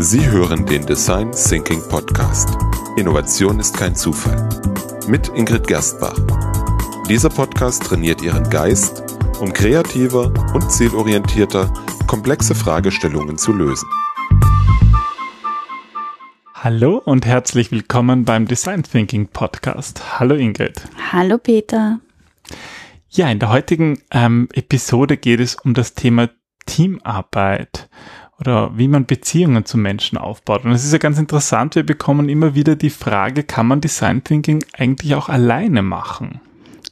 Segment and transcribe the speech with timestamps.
[0.00, 2.56] Sie hören den Design Thinking Podcast.
[2.96, 4.48] Innovation ist kein Zufall.
[5.08, 6.16] Mit Ingrid Gerstbach.
[7.08, 9.02] Dieser Podcast trainiert Ihren Geist,
[9.40, 11.74] um kreativer und zielorientierter
[12.06, 13.88] komplexe Fragestellungen zu lösen.
[16.54, 20.20] Hallo und herzlich willkommen beim Design Thinking Podcast.
[20.20, 20.80] Hallo Ingrid.
[21.10, 21.98] Hallo Peter.
[23.10, 26.30] Ja, in der heutigen ähm, Episode geht es um das Thema
[26.66, 27.88] Teamarbeit
[28.40, 30.64] oder wie man Beziehungen zu Menschen aufbaut.
[30.64, 34.22] Und es ist ja ganz interessant, wir bekommen immer wieder die Frage, kann man Design
[34.22, 36.40] Thinking eigentlich auch alleine machen?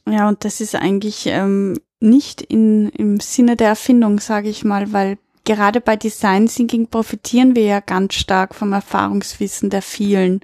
[0.08, 4.92] Ja, und das ist eigentlich ähm, nicht in, im Sinne der Erfindung, sage ich mal,
[4.92, 10.40] weil gerade bei Design Thinking profitieren wir ja ganz stark vom Erfahrungswissen der vielen.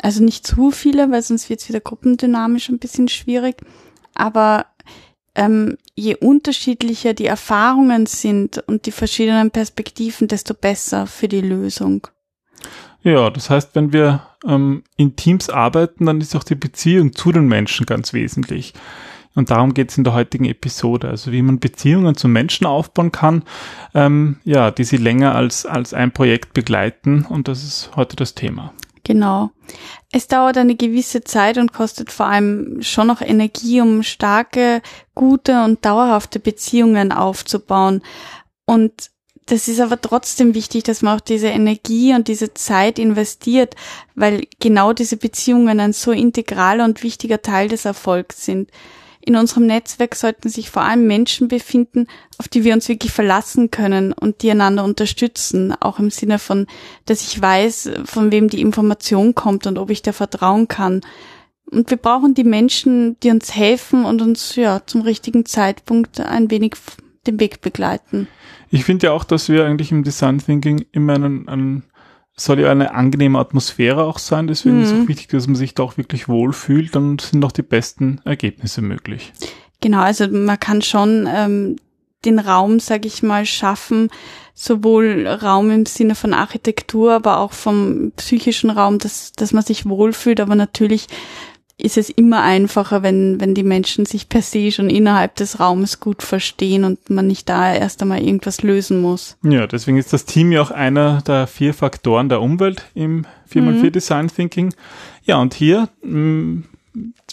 [0.00, 3.56] Also nicht zu viele, weil sonst wird es wieder gruppendynamisch ein bisschen schwierig.
[4.14, 4.66] Aber
[5.38, 12.08] ähm, je unterschiedlicher die Erfahrungen sind und die verschiedenen Perspektiven, desto besser für die Lösung.
[13.04, 17.30] Ja, das heißt, wenn wir ähm, in Teams arbeiten, dann ist auch die Beziehung zu
[17.30, 18.74] den Menschen ganz wesentlich.
[19.36, 21.08] Und darum geht es in der heutigen Episode.
[21.08, 23.44] Also wie man Beziehungen zu Menschen aufbauen kann,
[23.94, 27.24] ähm, ja, die sie länger als, als ein Projekt begleiten.
[27.24, 28.72] Und das ist heute das Thema.
[29.04, 29.50] Genau.
[30.12, 34.82] Es dauert eine gewisse Zeit und kostet vor allem schon noch Energie, um starke,
[35.14, 38.02] gute und dauerhafte Beziehungen aufzubauen.
[38.64, 39.10] Und
[39.46, 43.74] das ist aber trotzdem wichtig, dass man auch diese Energie und diese Zeit investiert,
[44.14, 48.70] weil genau diese Beziehungen ein so integraler und wichtiger Teil des Erfolgs sind
[49.20, 52.06] in unserem Netzwerk sollten sich vor allem Menschen befinden,
[52.38, 56.66] auf die wir uns wirklich verlassen können und die einander unterstützen, auch im Sinne von,
[57.04, 61.02] dass ich weiß, von wem die Information kommt und ob ich der vertrauen kann.
[61.70, 66.50] Und wir brauchen die Menschen, die uns helfen und uns ja zum richtigen Zeitpunkt ein
[66.50, 66.76] wenig
[67.26, 68.28] den Weg begleiten.
[68.70, 71.82] Ich finde ja auch, dass wir eigentlich im Design Thinking immer einen, einen
[72.40, 74.46] soll ja eine angenehme Atmosphäre auch sein.
[74.46, 74.82] Deswegen mhm.
[74.82, 76.94] ist es auch wichtig, dass man sich da auch wirklich wohlfühlt.
[76.94, 79.32] Dann sind auch die besten Ergebnisse möglich.
[79.80, 81.76] Genau, also man kann schon ähm,
[82.24, 84.10] den Raum, sage ich mal, schaffen,
[84.54, 89.86] sowohl Raum im Sinne von Architektur, aber auch vom psychischen Raum, dass, dass man sich
[89.86, 90.40] wohlfühlt.
[90.40, 91.06] Aber natürlich
[91.80, 96.00] ist es immer einfacher, wenn, wenn die Menschen sich per se schon innerhalb des Raumes
[96.00, 99.36] gut verstehen und man nicht da erst einmal irgendwas lösen muss.
[99.44, 103.60] Ja, deswegen ist das Team ja auch einer der vier Faktoren der Umwelt im 4x4
[103.60, 103.92] mhm.
[103.92, 104.74] Design Thinking.
[105.22, 106.64] Ja, und hier mh, mm,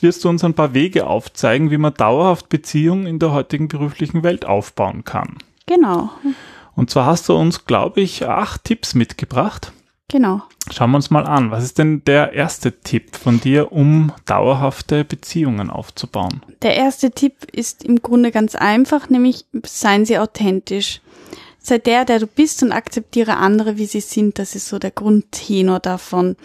[0.02, 4.22] wirst du uns ein paar Wege aufzeigen, wie man dauerhaft Beziehungen in der heutigen beruflichen
[4.22, 5.38] Welt aufbauen kann.
[5.66, 6.12] Genau.
[6.76, 9.72] Und zwar hast du uns, glaube ich, acht Tipps mitgebracht.
[10.08, 10.44] Genau.
[10.72, 11.52] Schauen wir uns mal an.
[11.52, 16.42] Was ist denn der erste Tipp von dir, um dauerhafte Beziehungen aufzubauen?
[16.62, 21.02] Der erste Tipp ist im Grunde ganz einfach, nämlich seien Sie authentisch.
[21.60, 24.38] Sei der, der du bist und akzeptiere andere, wie sie sind.
[24.38, 26.36] Das ist so der Grundtenor davon.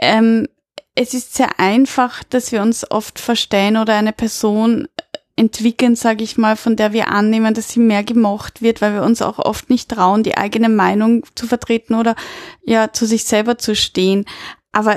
[0.00, 0.48] Ähm,
[0.94, 4.88] es ist sehr einfach, dass wir uns oft verstehen oder eine Person
[5.36, 9.02] entwickeln, sage ich mal, von der wir annehmen, dass sie mehr gemocht wird, weil wir
[9.02, 12.14] uns auch oft nicht trauen, die eigene Meinung zu vertreten oder
[12.62, 14.26] ja zu sich selber zu stehen.
[14.70, 14.96] Aber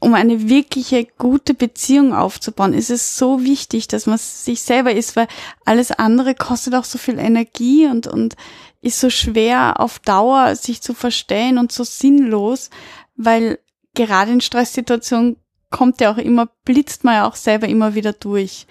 [0.00, 5.16] um eine wirkliche gute Beziehung aufzubauen, ist es so wichtig, dass man sich selber ist,
[5.16, 5.28] weil
[5.64, 8.36] alles andere kostet auch so viel Energie und, und
[8.82, 12.68] ist so schwer auf Dauer sich zu verstehen und so sinnlos,
[13.16, 13.58] weil
[13.94, 15.36] gerade in Stresssituationen
[15.70, 18.66] kommt ja auch immer, blitzt man ja auch selber immer wieder durch.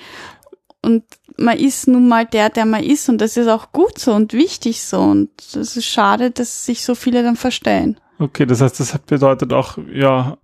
[0.84, 1.04] Und
[1.38, 4.34] man ist nun mal der, der man ist und das ist auch gut so und
[4.34, 8.00] wichtig so und es ist schade, dass sich so viele dann verstellen.
[8.20, 10.38] Okay, das heißt, das bedeutet auch, ja,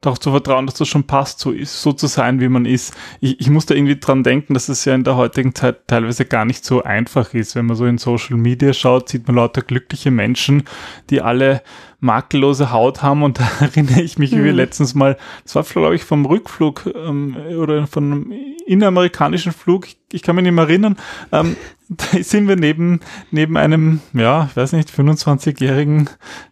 [0.00, 2.94] darauf zu vertrauen, dass das schon passt, so ist, so zu sein, wie man ist.
[3.20, 6.24] Ich, ich muss da irgendwie dran denken, dass es ja in der heutigen Zeit teilweise
[6.24, 7.54] gar nicht so einfach ist.
[7.54, 10.64] Wenn man so in Social Media schaut, sieht man lauter glückliche Menschen,
[11.10, 11.62] die alle
[12.00, 14.58] makellose Haut haben und da erinnere ich mich, wie wir mhm.
[14.58, 18.32] letztens mal, das war glaube ich vom Rückflug ähm, oder von einem
[18.66, 20.96] inneramerikanischen Flug, ich kann mich nicht mehr erinnern,
[21.32, 21.56] ähm,
[21.88, 23.00] da sind wir neben,
[23.30, 26.08] neben einem, ja, ich weiß nicht, 25-jährigen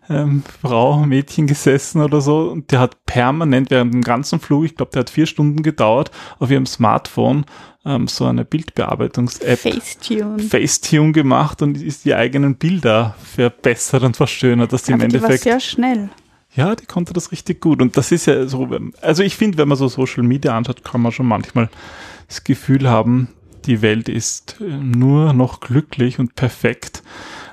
[0.09, 4.77] ähm, Frau, Mädchen gesessen oder so und der hat permanent während dem ganzen Flug, ich
[4.77, 7.47] glaube, der hat vier Stunden gedauert, auf ihrem Smartphone
[7.85, 10.39] ähm, so eine Bildbearbeitungs-App Facetune.
[10.41, 15.45] Facetune gemacht und ist die eigenen Bilder verbessert und verschönert, dass die Aber im Endeffekt.
[15.45, 16.11] Die war sehr schnell.
[16.55, 17.81] Ja, die konnte das richtig gut.
[17.81, 18.69] Und das ist ja so,
[19.01, 21.69] also ich finde, wenn man so Social Media anschaut, kann man schon manchmal
[22.27, 23.29] das Gefühl haben,
[23.67, 27.03] die Welt ist äh, nur noch glücklich und perfekt.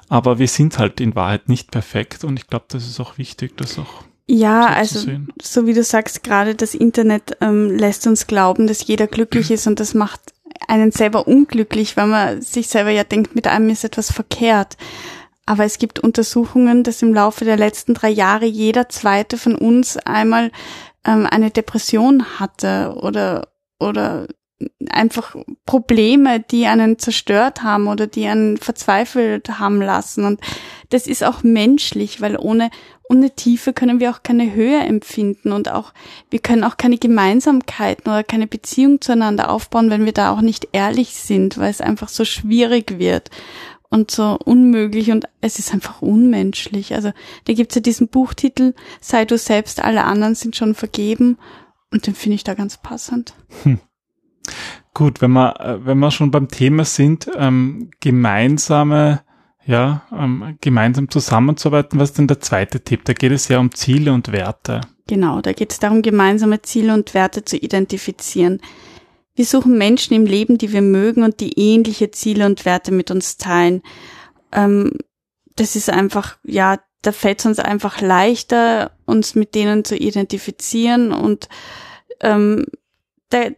[0.07, 2.23] Aber wir sind halt in Wahrheit nicht perfekt.
[2.23, 5.11] Und ich glaube, das ist auch wichtig, das auch ja, so also
[5.41, 9.67] so wie du sagst, gerade das Internet ähm, lässt uns glauben, dass jeder glücklich ist
[9.67, 10.33] und das macht
[10.67, 14.77] einen selber unglücklich, weil man sich selber ja denkt, mit einem ist etwas verkehrt.
[15.45, 19.97] Aber es gibt Untersuchungen, dass im Laufe der letzten drei Jahre jeder zweite von uns
[19.97, 20.51] einmal
[21.05, 23.49] ähm, eine Depression hatte oder,
[23.79, 24.27] oder
[24.89, 25.35] einfach
[25.65, 30.23] Probleme, die einen zerstört haben oder die einen verzweifelt haben lassen.
[30.23, 30.39] Und
[30.89, 32.71] das ist auch menschlich, weil ohne,
[33.09, 35.93] ohne Tiefe können wir auch keine Höhe empfinden und auch,
[36.29, 40.69] wir können auch keine Gemeinsamkeiten oder keine Beziehung zueinander aufbauen, wenn wir da auch nicht
[40.71, 43.29] ehrlich sind, weil es einfach so schwierig wird
[43.89, 46.93] und so unmöglich und es ist einfach unmenschlich.
[46.93, 47.11] Also
[47.45, 51.37] da gibt's ja diesen Buchtitel, Sei du selbst, alle anderen sind schon vergeben
[51.91, 53.33] und den finde ich da ganz passend.
[53.63, 53.79] Hm.
[54.93, 59.21] Gut, wenn wir, äh, wenn wir schon beim Thema sind, ähm, gemeinsame,
[59.65, 63.05] ja, ähm, gemeinsam zusammenzuarbeiten, was ist denn der zweite Tipp?
[63.05, 64.81] Da geht es ja um Ziele und Werte.
[65.07, 68.61] Genau, da geht es darum, gemeinsame Ziele und Werte zu identifizieren.
[69.35, 73.11] Wir suchen Menschen im Leben, die wir mögen und die ähnliche Ziele und Werte mit
[73.11, 73.81] uns teilen.
[74.51, 74.93] Ähm,
[75.55, 81.11] das ist einfach, ja, da fällt es uns einfach leichter, uns mit denen zu identifizieren
[81.11, 81.49] und
[82.21, 82.65] ähm,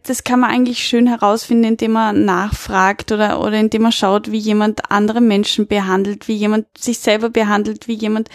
[0.04, 4.38] das kann man eigentlich schön herausfinden, indem man nachfragt oder, oder indem man schaut, wie
[4.38, 8.28] jemand andere Menschen behandelt, wie jemand sich selber behandelt, wie jemand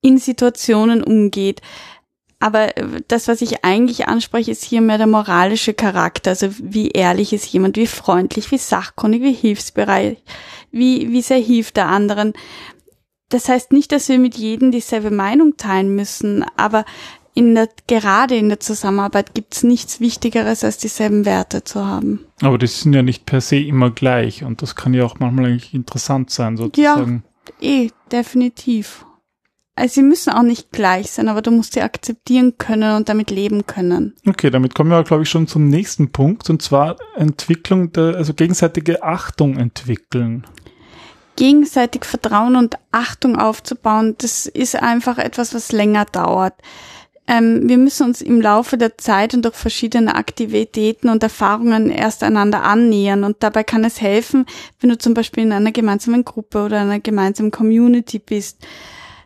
[0.00, 1.62] in Situationen umgeht.
[2.38, 6.30] Aber äh, das, was ich eigentlich anspreche, ist hier mehr der moralische Charakter.
[6.30, 10.18] Also wie ehrlich ist jemand, wie freundlich, wie sachkundig, wie hilfsbereit,
[10.70, 12.34] wie, wie sehr hilft der anderen.
[13.30, 16.84] Das heißt nicht, dass wir mit jedem dieselbe Meinung teilen müssen, aber
[17.34, 22.24] in der, gerade in der Zusammenarbeit gibt es nichts Wichtigeres, als dieselben Werte zu haben.
[22.40, 25.46] Aber die sind ja nicht per se immer gleich und das kann ja auch manchmal
[25.46, 27.24] eigentlich interessant sein, sozusagen.
[27.60, 29.04] Ja, eh, definitiv.
[29.74, 33.32] Also sie müssen auch nicht gleich sein, aber du musst sie akzeptieren können und damit
[33.32, 34.14] leben können.
[34.24, 38.32] Okay, damit kommen wir, glaube ich, schon zum nächsten Punkt, und zwar Entwicklung der, also
[38.32, 40.46] gegenseitige Achtung entwickeln
[41.36, 46.54] gegenseitig Vertrauen und Achtung aufzubauen, das ist einfach etwas, was länger dauert
[47.26, 52.22] ähm, wir müssen uns im Laufe der Zeit und durch verschiedene Aktivitäten und Erfahrungen erst
[52.22, 53.24] einander annähern.
[53.24, 54.44] Und dabei kann es helfen,
[54.80, 58.66] wenn du zum Beispiel in einer gemeinsamen Gruppe oder einer gemeinsamen Community bist.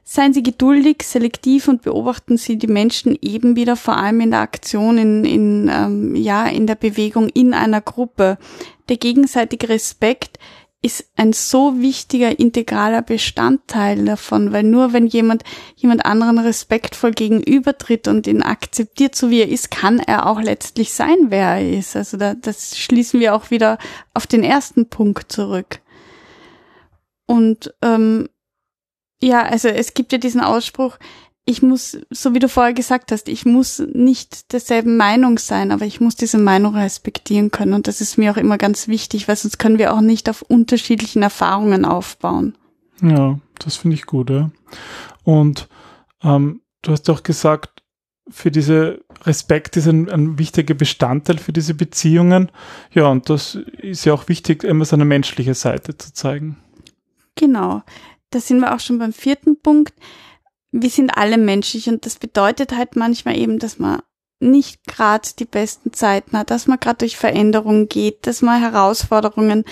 [0.05, 4.41] Seien Sie geduldig, selektiv und beobachten Sie die Menschen eben wieder vor allem in der
[4.41, 8.39] Aktion, in, in, ähm, ja, in der Bewegung in einer Gruppe.
[8.89, 10.39] Der gegenseitige Respekt
[10.81, 15.43] ist ein so wichtiger integraler Bestandteil davon, weil nur wenn jemand
[15.75, 20.93] jemand anderen respektvoll gegenübertritt und ihn akzeptiert, so wie er ist, kann er auch letztlich
[20.93, 21.97] sein, wer er ist.
[21.97, 23.79] Also da, das schließen wir auch wieder
[24.15, 25.81] auf den ersten Punkt zurück.
[27.27, 28.29] Und ähm,
[29.21, 30.97] ja, also es gibt ja diesen Ausspruch,
[31.49, 35.87] ich muss, so wie du vorher gesagt hast, ich muss nicht derselben Meinung sein, aber
[35.87, 37.73] ich muss diese Meinung respektieren können.
[37.73, 40.43] Und das ist mir auch immer ganz wichtig, weil sonst können wir auch nicht auf
[40.43, 42.55] unterschiedlichen Erfahrungen aufbauen.
[43.01, 44.51] Ja, das finde ich gut, ja.
[45.25, 45.69] Und
[46.23, 47.83] ähm, du hast auch gesagt,
[48.29, 52.53] für diese Respekt ist ein, ein, wichtiger Bestandteil für diese Beziehungen.
[52.93, 56.59] Ja, und das ist ja auch wichtig, immer seine menschliche Seite zu zeigen.
[57.37, 57.83] Genau.
[58.29, 59.95] Da sind wir auch schon beim vierten Punkt
[60.71, 64.01] wir sind alle menschlich und das bedeutet halt manchmal eben, dass man
[64.41, 69.65] nicht gerade die besten Zeiten hat, dass man gerade durch Veränderungen geht, dass man Herausforderungen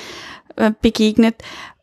[0.56, 1.36] äh, begegnet.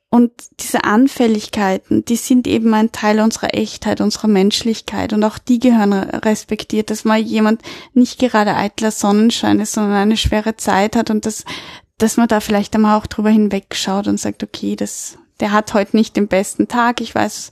[0.09, 5.57] Und diese Anfälligkeiten, die sind eben ein Teil unserer Echtheit, unserer Menschlichkeit und auch die
[5.57, 11.09] gehören respektiert, dass mal jemand nicht gerade eitler Sonnenschein ist, sondern eine schwere Zeit hat
[11.09, 11.45] und dass,
[11.97, 15.97] dass man da vielleicht einmal auch drüber hinwegschaut und sagt, okay, das, der hat heute
[15.97, 17.51] nicht den besten Tag, ich weiß,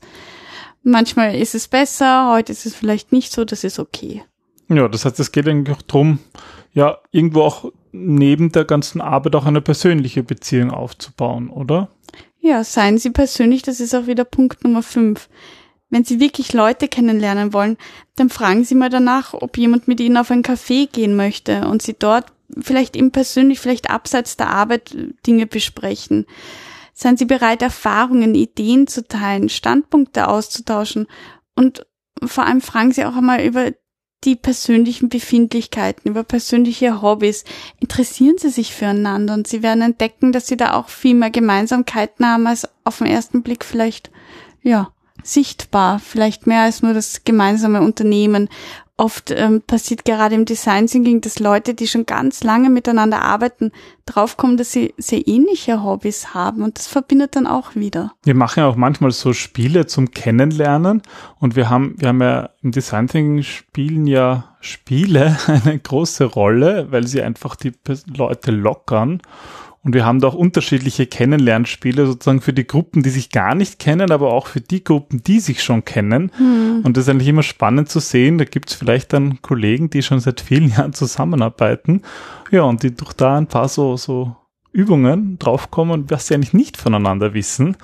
[0.83, 4.23] Manchmal ist es besser, heute ist es vielleicht nicht so, das ist okay.
[4.67, 6.19] Ja, das heißt, es geht eigentlich auch darum,
[6.73, 11.89] ja, irgendwo auch neben der ganzen Arbeit auch eine persönliche Beziehung aufzubauen, oder?
[12.39, 15.29] Ja, seien Sie persönlich, das ist auch wieder Punkt Nummer fünf.
[15.89, 17.77] Wenn Sie wirklich Leute kennenlernen wollen,
[18.15, 21.81] dann fragen Sie mal danach, ob jemand mit Ihnen auf ein Café gehen möchte und
[21.81, 24.95] Sie dort vielleicht eben persönlich, vielleicht abseits der Arbeit
[25.27, 26.25] Dinge besprechen.
[26.93, 31.07] Seien Sie bereit, Erfahrungen, Ideen zu teilen, Standpunkte auszutauschen
[31.55, 31.86] und
[32.24, 33.71] vor allem fragen Sie auch einmal über
[34.24, 37.43] die persönlichen Befindlichkeiten, über persönliche Hobbys.
[37.79, 42.25] Interessieren Sie sich füreinander und Sie werden entdecken, dass Sie da auch viel mehr Gemeinsamkeiten
[42.25, 44.12] haben als auf den ersten Blick vielleicht,
[44.62, 44.93] ja,
[45.24, 48.50] sichtbar, vielleicht mehr als nur das gemeinsame Unternehmen
[49.01, 53.72] oft ähm, passiert gerade im Design Thinking, dass Leute, die schon ganz lange miteinander arbeiten,
[54.05, 56.62] draufkommen, dass sie sehr ähnliche Hobbys haben.
[56.62, 58.13] Und das verbindet dann auch wieder.
[58.24, 61.01] Wir machen ja auch manchmal so Spiele zum Kennenlernen.
[61.39, 66.88] Und wir haben, wir haben ja im Design Thinking spielen ja Spiele eine große Rolle,
[66.91, 67.72] weil sie einfach die
[68.15, 69.22] Leute lockern
[69.83, 73.79] Und wir haben da auch unterschiedliche Kennenlernspiele sozusagen für die Gruppen, die sich gar nicht
[73.79, 76.31] kennen, aber auch für die Gruppen, die sich schon kennen.
[76.38, 76.81] Mhm.
[76.83, 78.38] Und das ist eigentlich immer spannend zu sehen.
[78.38, 82.03] Da gibt es vielleicht dann Kollegen, die schon seit vielen Jahren zusammenarbeiten.
[82.51, 84.35] Ja, und die durch da ein paar so, so
[84.71, 87.75] Übungen draufkommen, was sie eigentlich nicht voneinander wissen.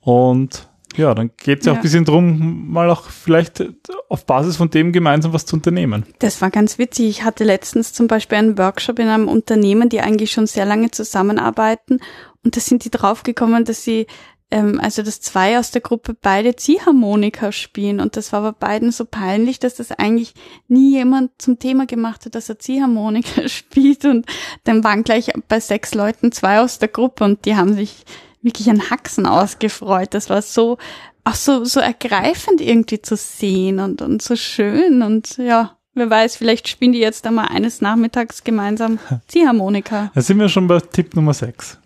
[0.00, 3.64] Und ja, dann geht es ja auch ein bisschen drum, mal auch vielleicht
[4.08, 6.04] auf Basis von dem gemeinsam was zu unternehmen.
[6.18, 7.08] Das war ganz witzig.
[7.08, 10.90] Ich hatte letztens zum Beispiel einen Workshop in einem Unternehmen, die eigentlich schon sehr lange
[10.90, 12.00] zusammenarbeiten.
[12.44, 14.06] Und da sind die draufgekommen, dass sie,
[14.50, 18.00] ähm, also dass zwei aus der Gruppe beide Ziehharmonika spielen.
[18.00, 20.34] Und das war bei beiden so peinlich, dass das eigentlich
[20.68, 24.04] nie jemand zum Thema gemacht hat, dass er Ziehharmonika spielt.
[24.06, 24.26] Und
[24.64, 28.04] dann waren gleich bei sechs Leuten zwei aus der Gruppe und die haben sich
[28.42, 30.14] wirklich an Haxen ausgefreut.
[30.14, 30.78] Das war so,
[31.24, 36.36] auch so, so ergreifend irgendwie zu sehen und, und so schön und ja, wer weiß,
[36.36, 40.10] vielleicht spielen die jetzt einmal eines Nachmittags gemeinsam Ziehharmonika.
[40.14, 41.78] Da sind wir schon bei Tipp Nummer 6.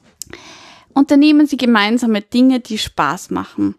[0.94, 3.76] Unternehmen Sie gemeinsame Dinge, die Spaß machen.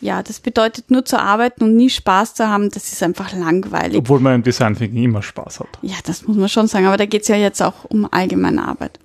[0.00, 3.96] Ja, das bedeutet nur zu arbeiten und nie Spaß zu haben, das ist einfach langweilig.
[3.96, 5.68] Obwohl man im Design Thinking immer Spaß hat.
[5.82, 8.98] Ja, das muss man schon sagen, aber da geht's ja jetzt auch um allgemeine Arbeit.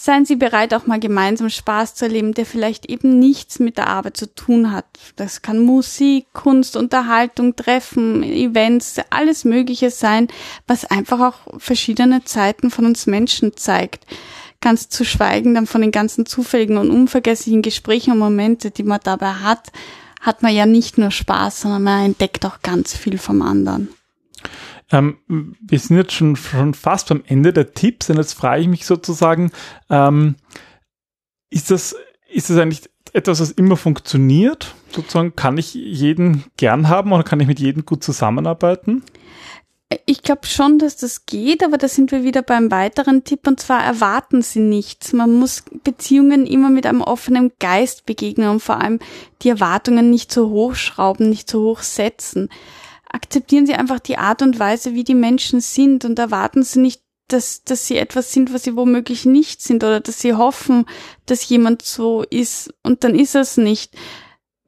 [0.00, 3.88] Seien Sie bereit, auch mal gemeinsam Spaß zu erleben, der vielleicht eben nichts mit der
[3.88, 4.84] Arbeit zu tun hat.
[5.16, 10.28] Das kann Musik, Kunst, Unterhaltung, Treffen, Events, alles Mögliche sein,
[10.68, 14.06] was einfach auch verschiedene Zeiten von uns Menschen zeigt.
[14.60, 19.00] Ganz zu schweigen dann von den ganzen zufälligen und unvergesslichen Gesprächen und Momente, die man
[19.02, 19.72] dabei hat,
[20.20, 23.88] hat man ja nicht nur Spaß, sondern man entdeckt auch ganz viel vom anderen.
[24.90, 28.68] Ähm, wir sind jetzt schon, schon fast beim Ende der Tipps und jetzt frage ich
[28.68, 29.50] mich sozusagen,
[29.90, 30.36] ähm,
[31.50, 31.94] ist das,
[32.30, 34.74] ist das eigentlich etwas, was immer funktioniert?
[34.90, 39.02] Sozusagen, kann ich jeden gern haben oder kann ich mit jedem gut zusammenarbeiten?
[40.04, 43.58] Ich glaube schon, dass das geht, aber da sind wir wieder beim weiteren Tipp und
[43.58, 45.14] zwar erwarten Sie nichts.
[45.14, 48.98] Man muss Beziehungen immer mit einem offenen Geist begegnen und vor allem
[49.40, 52.50] die Erwartungen nicht zu hoch schrauben, nicht zu hoch setzen
[53.10, 57.02] akzeptieren Sie einfach die Art und Weise, wie die Menschen sind und erwarten Sie nicht,
[57.28, 60.86] dass, dass sie etwas sind, was sie womöglich nicht sind oder dass sie hoffen,
[61.26, 63.94] dass jemand so ist und dann ist es nicht.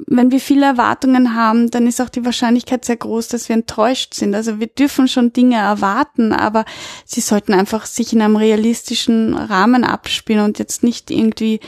[0.06, 4.14] Wenn wir viele Erwartungen haben, dann ist auch die Wahrscheinlichkeit sehr groß, dass wir enttäuscht
[4.14, 4.34] sind.
[4.34, 6.64] Also wir dürfen schon Dinge erwarten, aber
[7.04, 11.60] sie sollten einfach sich in einem realistischen Rahmen abspielen und jetzt nicht irgendwie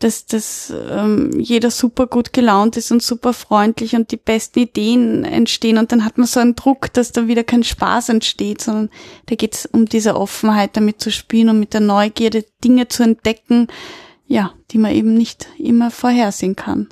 [0.00, 5.24] dass, dass ähm, jeder super gut gelaunt ist und super freundlich und die besten Ideen
[5.24, 8.88] entstehen und dann hat man so einen Druck, dass da wieder kein Spaß entsteht, sondern
[9.26, 13.02] da geht es um diese Offenheit, damit zu spielen und mit der Neugierde Dinge zu
[13.02, 13.68] entdecken,
[14.26, 16.88] ja, die man eben nicht immer vorhersehen kann.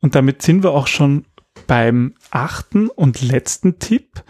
[0.00, 1.26] Und damit sind wir auch schon
[1.66, 4.22] beim achten und letzten Tipp.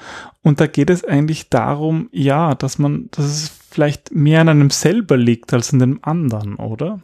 [0.43, 4.71] Und da geht es eigentlich darum, ja, dass man, dass es vielleicht mehr an einem
[4.71, 7.01] selber liegt als an dem anderen, oder?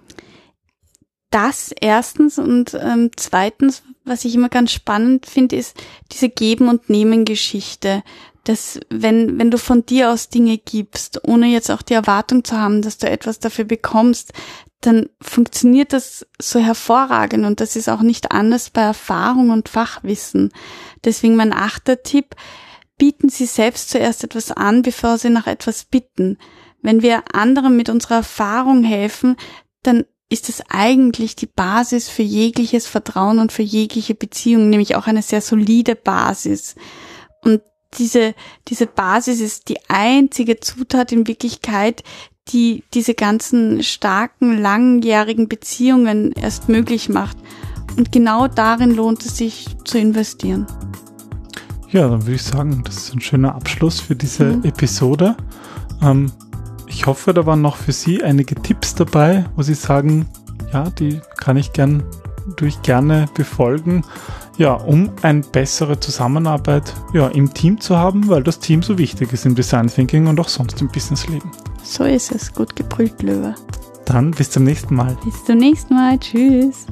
[1.33, 5.77] das erstens und ähm, zweitens, was ich immer ganz spannend finde, ist
[6.13, 8.03] diese Geben- und Nehmen-Geschichte.
[8.45, 12.59] Dass wenn, wenn du von dir aus Dinge gibst, ohne jetzt auch die Erwartung zu
[12.59, 14.33] haben, dass du etwas dafür bekommst,
[14.87, 20.53] dann funktioniert das so hervorragend und das ist auch nicht anders bei Erfahrung und Fachwissen.
[21.05, 22.37] Deswegen mein achter Tipp,
[22.99, 26.39] bieten Sie selbst zuerst etwas an, bevor Sie nach etwas bitten.
[26.83, 29.37] Wenn wir anderen mit unserer Erfahrung helfen,
[29.83, 35.07] dann ist es eigentlich die Basis für jegliches Vertrauen und für jegliche Beziehung, nämlich auch
[35.07, 36.75] eine sehr solide Basis.
[37.43, 37.61] Und
[37.99, 38.35] diese,
[38.69, 42.03] diese Basis ist die einzige Zutat in Wirklichkeit,
[42.49, 47.37] die diese ganzen starken, langjährigen Beziehungen erst möglich macht.
[47.97, 50.67] Und genau darin lohnt es sich zu investieren.
[51.91, 54.65] Ja, dann würde ich sagen, das ist ein schöner Abschluss für diese mhm.
[54.65, 55.37] Episode.
[56.01, 56.33] Ähm,
[56.87, 60.27] ich hoffe, da waren noch für Sie einige Tipps dabei, wo Sie sagen,
[60.73, 62.03] ja, die kann ich gern
[62.57, 64.05] durch gerne befolgen,
[64.59, 69.33] ja, um eine bessere Zusammenarbeit ja, im Team zu haben, weil das Team so wichtig
[69.33, 71.51] ist im Design Thinking und auch sonst im Businessleben.
[71.83, 72.53] So ist es.
[72.53, 73.55] Gut gebrüllt, Löwe.
[74.05, 75.17] Dann bis zum nächsten Mal.
[75.25, 76.19] Bis zum nächsten Mal.
[76.19, 76.87] Tschüss.